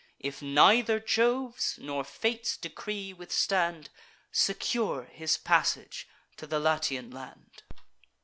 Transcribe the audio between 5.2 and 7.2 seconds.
passage to the Latian